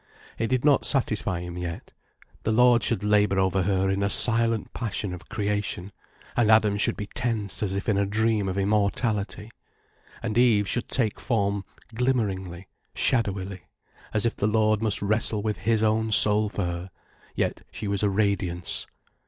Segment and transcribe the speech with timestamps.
[0.39, 1.93] It did not satisfy him yet.
[2.41, 5.91] The Lord should labour over her in a silent passion of Creation,
[6.35, 9.51] and Adam should be tense as if in a dream of immortality,
[10.23, 13.61] and Eve should take form glimmeringly, shadowily,
[14.11, 16.91] as if the Lord must wrestle with His own soul for her,
[17.35, 18.87] yet she was a radiance.